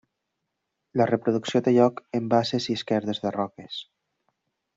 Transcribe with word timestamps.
La 1.01 1.05
reproducció 1.11 1.61
té 1.67 1.73
lloc 1.75 2.01
en 2.21 2.31
basses 2.33 2.67
i 2.73 2.79
esquerdes 2.81 3.23
de 3.27 3.35
roques. 3.37 3.79